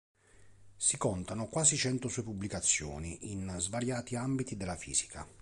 [0.77, 5.27] Si contano quasi cento sue pubblicazioni, in svariati ambiti della fisica.